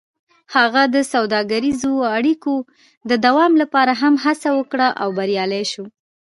[0.55, 2.55] هغه د سوداګریزو اړیکو
[3.09, 5.85] د دوام لپاره هم هڅه وکړه او بریالی شو.